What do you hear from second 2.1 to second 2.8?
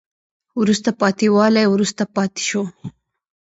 پاتې شوه